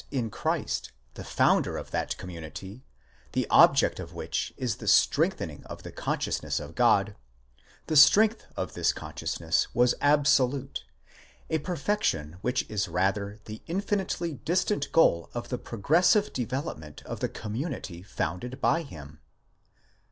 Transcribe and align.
in 0.09 0.31
Christ, 0.31 0.91
the 1.13 1.23
founder 1.23 1.77
of 1.77 1.91
that 1.91 2.17
community, 2.17 2.83
the 3.33 3.45
object 3.51 3.99
of 3.99 4.13
which 4.15 4.51
is 4.57 4.77
the 4.77 4.87
strengthening 4.87 5.63
of 5.65 5.83
the 5.83 5.91
consciousness 5.91 6.59
of 6.59 6.73
God, 6.73 7.15
the 7.85 7.95
strength 7.95 8.47
of 8.57 8.73
this 8.73 8.93
consciousness 8.93 9.67
was 9.75 9.93
absolute, 10.01 10.85
a 11.51 11.59
perfection 11.59 12.37
which 12.41 12.67
is 12.67 12.87
rather 12.87 13.37
the 13.45 13.61
infinitely 13.67 14.33
distant 14.43 14.91
goal 14.91 15.29
of 15.35 15.49
the 15.49 15.59
progressive 15.59 16.33
development 16.33 17.03
of 17.03 17.19
the 17.19 17.29
community 17.29 18.01
founded 18.01 18.59
by 18.59 18.81
him. 18.81 19.19